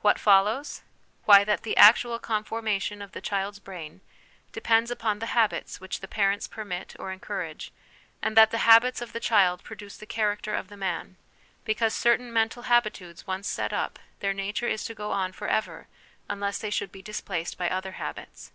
What 0.00 0.18
follows? 0.18 0.80
Why, 1.26 1.44
that 1.44 1.62
the 1.62 1.76
actual 1.76 2.18
conformation 2.18 3.02
of 3.02 3.12
the 3.12 3.20
child's 3.20 3.58
brain 3.58 4.00
depends 4.50 4.90
upon 4.90 5.18
the 5.18 5.36
habits 5.36 5.82
which 5.82 6.00
the 6.00 6.08
parents 6.08 6.48
permit 6.48 6.96
or 6.98 7.12
encourage; 7.12 7.72
and 8.22 8.38
that 8.38 8.50
the 8.50 8.64
habits 8.64 9.02
of 9.02 9.12
the 9.12 9.20
child 9.20 9.62
produce 9.62 9.98
the 9.98 10.06
character 10.06 10.54
of 10.54 10.68
the 10.68 10.78
man, 10.78 11.16
because 11.66 11.92
certain 11.92 12.32
mental 12.32 12.62
habitudes 12.62 13.26
once 13.26 13.48
set 13.48 13.74
up, 13.74 13.98
their 14.20 14.32
nature 14.32 14.66
is 14.66 14.82
to 14.86 14.94
go 14.94 15.10
on 15.12 15.32
for 15.32 15.46
ever 15.46 15.88
unless 16.26 16.58
they 16.58 16.70
should 16.70 16.90
be 16.90 17.02
displaced 17.02 17.58
by 17.58 17.68
other 17.68 17.92
habits. 18.00 18.52